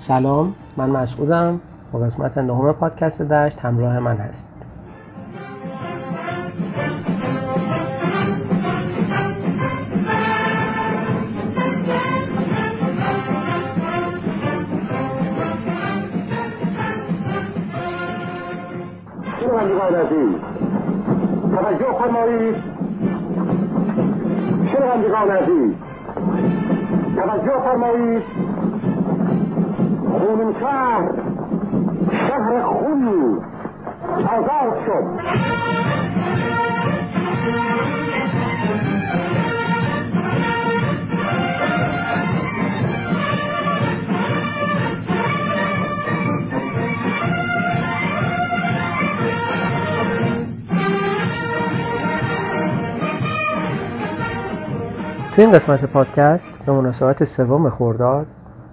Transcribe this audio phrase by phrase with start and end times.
[0.00, 1.60] سلام من مسعودم
[1.92, 4.58] با قسمت نهم پادکست دشت همراه من هستید
[19.40, 20.34] شنوندگان عزیز
[21.54, 22.56] توجه فرمایید.
[27.16, 28.47] توجه فرمایید.
[30.18, 31.08] خونین شهر
[32.28, 33.36] شهر خونی
[34.16, 35.04] آزاد شد.
[55.32, 58.26] توی این قسمت پادکست به مناسبت سوم خرداد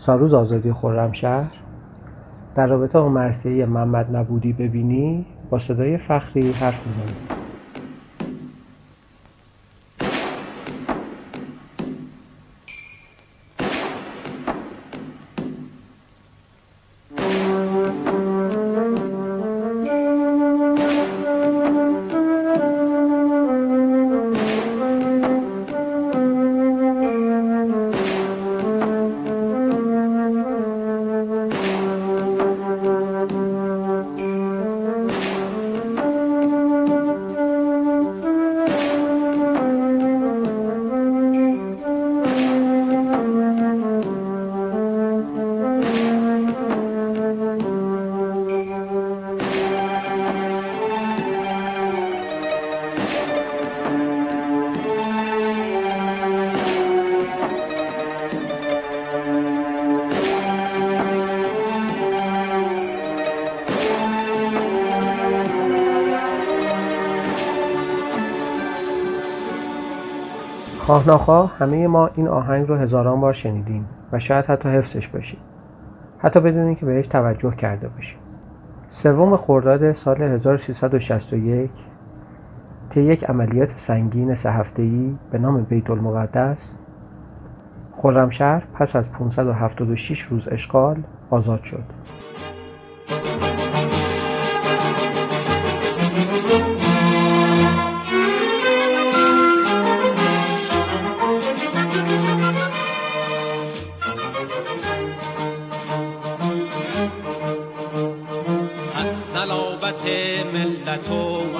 [0.00, 1.52] ساروز آزادی خرمشهر
[2.54, 7.39] در رابطه با مرسیه محمد نبودی ببینی با صدای فخری حرف می‌زنیم
[70.90, 75.38] خواه ناخواه همه ما این آهنگ رو هزاران بار شنیدیم و شاید حتی حفظش باشیم.
[76.18, 78.18] حتی بدون اینکه بهش توجه کرده باشیم.
[78.88, 81.70] سوم خرداد سال 1361
[82.90, 86.74] طی یک عملیات سنگین سه هفته‌ای به نام بیت المقدس
[87.96, 91.84] خرمشهر پس از 576 روز اشغال آزاد شد.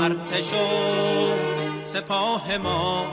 [0.01, 1.35] ارتش و
[1.93, 3.07] سپاه ما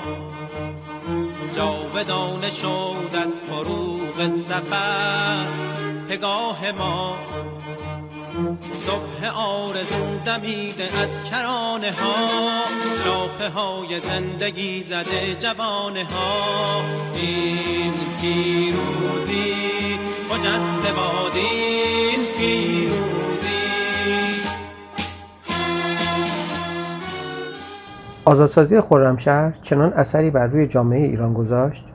[1.55, 5.45] جاودانه شد از فروغ زفر
[6.09, 7.17] پگاه ما
[8.87, 12.47] صبح آرزو دمیده از کرانه ها.
[13.03, 16.81] شاخه های زندگی زده جوانه ها.
[17.15, 19.99] این پیروزی
[20.29, 23.16] خجسته باد این پیروزی
[28.27, 31.85] آزادسازی خرمشهر چنان اثری بر روی جامعه ایران گذاشت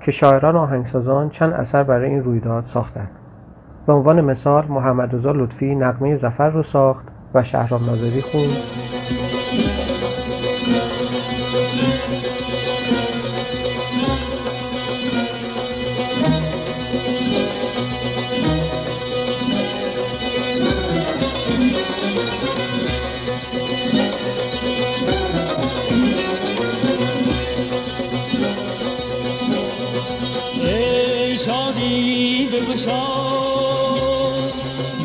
[0.00, 3.10] که شاعران و آهنگسازان چند اثر برای این رویداد ساختند.
[3.86, 8.56] به عنوان مثال محمد رضا لطفی نغمه زفر رو ساخت و شهرام ناظری خوند
[32.80, 33.06] بگشا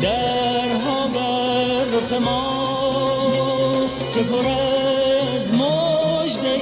[0.02, 5.52] درها بر رخ ما که پر از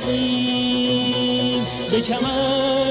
[0.09, 1.67] ایم.
[1.91, 2.84] به چمن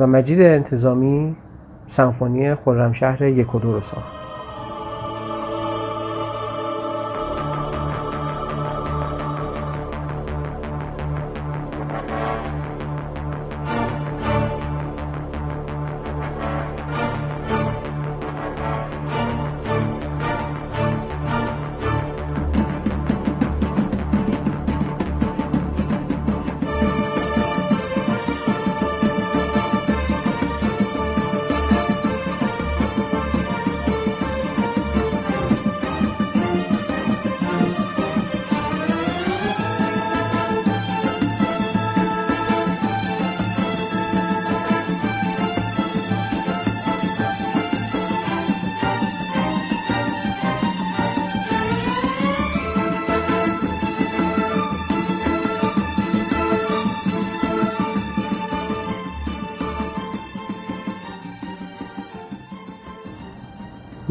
[0.00, 1.36] و مجید انتظامی
[1.88, 4.19] سمفونی خرمشهر یک و دو رو ساخت.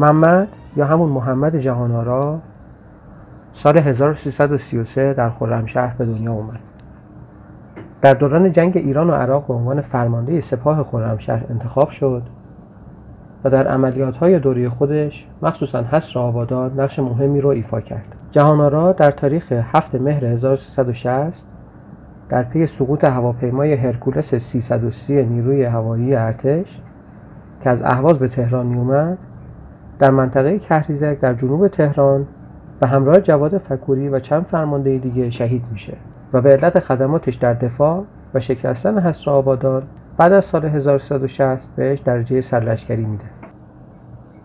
[0.00, 2.38] محمد یا همون محمد جهانآرا
[3.52, 6.58] سال 1333 در خرمشهر به دنیا اومد.
[8.00, 12.22] در دوران جنگ ایران و عراق به عنوان فرمانده سپاه خرمشهر انتخاب شد
[13.44, 18.16] و در عملیات های دوره خودش مخصوصا حصر آبادان نقش مهمی رو ایفا کرد.
[18.30, 21.44] جهانآرا در تاریخ 7 مهر 1360
[22.28, 26.80] در پی سقوط هواپیمای هرکولس 330 نیروی هوایی ارتش
[27.62, 29.18] که از اهواز به تهران می اومد
[30.00, 32.26] در منطقه کهریزک در جنوب تهران
[32.80, 35.96] به همراه جواد فکوری و چند فرمانده دیگه شهید میشه
[36.32, 38.04] و به علت خدماتش در دفاع
[38.34, 39.82] و شکستن حصر آبادان
[40.16, 43.24] بعد از سال 1360 بهش درجه سرلشکری میده.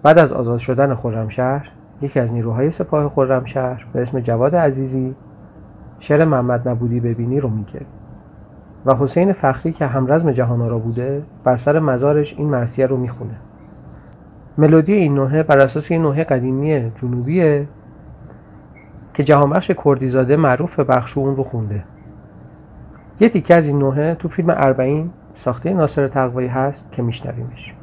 [0.03, 5.15] بعد از آزاد شدن خرمشهر یکی از نیروهای سپاه خرمشهر به اسم جواد عزیزی
[5.99, 7.81] شعر محمد نبودی ببینی رو میگه
[8.85, 13.35] و حسین فخری که همرزم جهانآرا بوده بر سر مزارش این مرسیه رو می‌خونه
[14.57, 17.67] ملودی این نوحه بر اساس این نوحه قدیمی جنوبیه
[19.13, 21.83] که جهانبخش کردیزاده معروف به بخش اون رو خونده.
[23.19, 27.73] یه تیکه از این نوحه تو فیلم اربعین ساخته ناصر تقوایی هست که میشنویمش.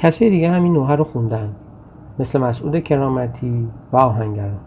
[0.00, 1.54] کسی دیگه همین نوحه رو خوندن.
[2.18, 4.60] مثل مسعود کرامتی و آهنگران.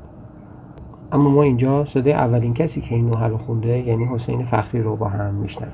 [1.11, 4.95] اما ما اینجا صدای اولین کسی که این نوحه رو خونده یعنی حسین فخری رو
[4.95, 5.73] با هم میشنویم.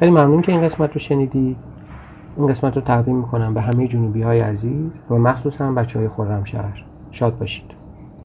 [0.00, 1.56] خیلی ممنون که این قسمت رو شنیدید
[2.36, 6.84] این قسمت رو تقدیم می‌کنم به همه جنوبی های عزیز و مخصوصا بچه های خرمشهر.
[7.10, 7.79] شاد باشید.